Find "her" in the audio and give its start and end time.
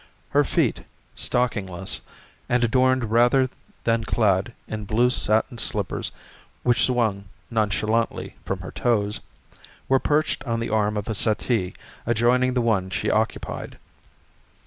0.31-0.43, 8.61-8.71